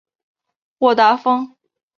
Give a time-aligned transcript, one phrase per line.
[0.79, 1.55] 沃达丰